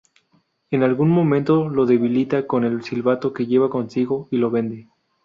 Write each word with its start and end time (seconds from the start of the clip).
En 0.71 0.81
algún 0.81 1.11
momento 1.11 1.69
lo 1.69 1.85
debilita 1.85 2.47
con 2.47 2.63
el 2.63 2.81
silbato 2.81 3.33
que 3.33 3.45
lleva 3.45 3.69
consigo 3.69 4.27
y 4.31 4.37
lo 4.37 4.49
vence. 4.49 4.87